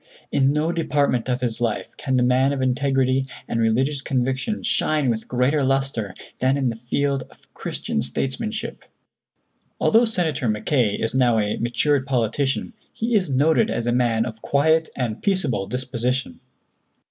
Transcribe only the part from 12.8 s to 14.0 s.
he is noted as a